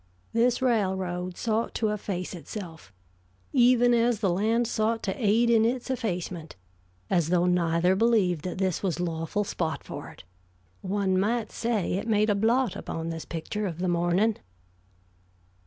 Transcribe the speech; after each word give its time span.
This 0.33 0.63
railroad 0.63 1.37
sought 1.37 1.75
to 1.75 1.89
efface 1.89 2.33
itself, 2.33 2.91
even 3.53 3.93
as 3.93 4.19
the 4.19 4.31
land 4.31 4.65
sought 4.67 5.03
to 5.03 5.15
aid 5.23 5.47
in 5.51 5.63
its 5.63 5.91
effacement, 5.91 6.55
as 7.11 7.29
though 7.29 7.45
neither 7.45 7.95
believed 7.95 8.41
that 8.43 8.57
this 8.57 8.81
was 8.81 8.99
lawful 8.99 9.43
spot 9.43 9.83
for 9.83 10.09
it. 10.09 10.23
One 10.81 11.19
might 11.19 11.51
say 11.51 11.93
it 11.93 12.07
made 12.07 12.31
a 12.31 12.35
blot 12.35 12.75
upon 12.75 13.09
this 13.09 13.25
picture 13.25 13.67
of 13.67 13.77
the 13.77 13.87
morning. 13.87 14.37